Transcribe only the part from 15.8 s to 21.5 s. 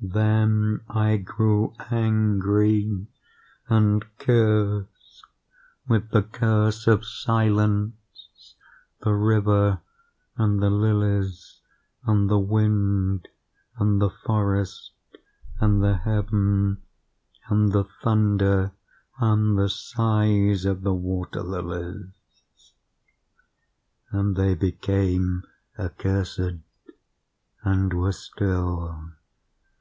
the heaven, and the thunder, and the sighs of the water